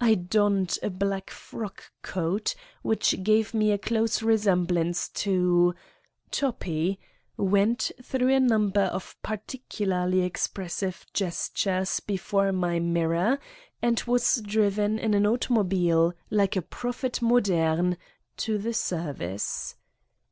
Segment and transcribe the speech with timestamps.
[0.00, 5.74] I donned a black frock coat, which gave me a close resem blance to
[6.30, 7.00] Toppi,
[7.36, 13.40] went through a number of par ticularly expressive gestures before my mirror
[13.82, 17.96] and was driven in an automobile, like a prophet moderne,
[18.36, 19.74] to the service.